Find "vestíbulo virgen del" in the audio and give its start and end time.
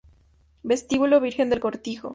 0.63-1.59